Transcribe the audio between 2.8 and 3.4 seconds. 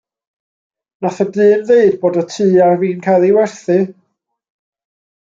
fin cael 'i